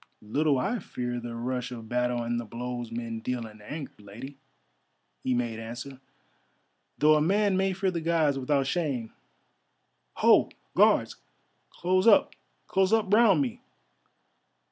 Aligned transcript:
"Little 0.23 0.57
I 0.57 0.79
fear 0.79 1.19
the 1.19 1.35
rush 1.35 1.71
of 1.71 1.87
battle 1.87 2.23
and 2.23 2.39
the 2.39 2.43
blows 2.43 2.91
men 2.91 3.19
deal 3.19 3.45
in 3.45 3.61
anger, 3.61 3.91
Lady," 3.99 4.39
he 5.23 5.35
made 5.35 5.59
answer, 5.59 6.01
"though 6.97 7.13
a 7.13 7.21
man 7.21 7.55
may 7.55 7.71
fear 7.73 7.91
the 7.91 8.01
Gods 8.01 8.39
without 8.39 8.65
shame. 8.65 9.13
Ho, 10.15 10.49
Guards! 10.75 11.17
close 11.69 12.07
up, 12.07 12.33
close 12.67 12.91
up 12.91 13.13
round 13.13 13.43
me! 13.43 13.61